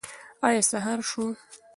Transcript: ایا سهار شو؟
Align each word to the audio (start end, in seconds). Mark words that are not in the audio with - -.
ایا 0.47 0.61
سهار 0.69 0.99
شو؟ 1.09 1.23